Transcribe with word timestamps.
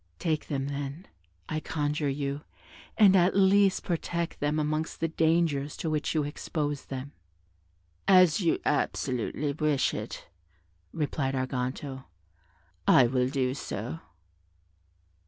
Take 0.17 0.47
them, 0.47 0.67
then, 0.69 1.05
I 1.47 1.59
conjure 1.59 2.09
you, 2.09 2.41
and 2.97 3.15
at 3.15 3.35
least 3.35 3.83
protect 3.83 4.39
them 4.39 4.57
amongst 4.57 4.99
the 4.99 5.07
dangers 5.07 5.77
to 5.77 5.91
which 5.91 6.15
you 6.15 6.23
expose 6.23 6.85
them." 6.85 7.11
"As 8.07 8.39
you 8.41 8.57
absolutely 8.65 9.53
wish 9.53 9.93
it," 9.93 10.27
replied 10.91 11.35
Arganto, 11.35 12.05
"I 12.87 13.05
will 13.05 13.29
do 13.29 13.53
so." 13.53 13.99